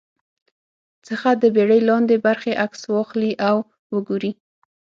څخه 1.07 1.29
د 1.41 1.43
بېړۍ 1.55 1.81
لاندې 1.89 2.15
برخې 2.25 2.59
عکس 2.63 2.81
واخلي 2.93 3.31
او 3.47 3.57
وګوري 3.93 4.31